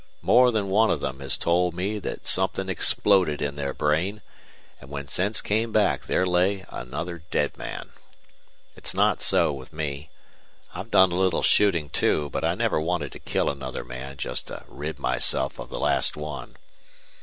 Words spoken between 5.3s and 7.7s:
came back there lay another dead